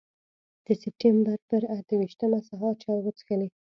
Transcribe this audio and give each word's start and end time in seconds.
د 0.65 0.67
سپټمبر 0.81 1.37
پر 1.49 1.63
اته 1.77 1.93
ویشتمه 1.99 2.39
سهار 2.49 2.73
چای 2.83 2.99
وڅښلې. 3.01 3.47